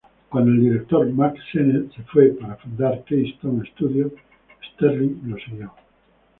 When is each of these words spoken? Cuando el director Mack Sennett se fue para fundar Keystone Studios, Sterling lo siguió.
Cuando 0.29 0.49
el 0.49 0.61
director 0.61 1.07
Mack 1.13 1.37
Sennett 1.51 1.93
se 1.93 2.01
fue 2.01 2.29
para 2.29 2.55
fundar 2.55 3.03
Keystone 3.03 3.63
Studios, 3.69 4.11
Sterling 4.73 5.21
lo 5.27 5.37
siguió. 5.37 5.71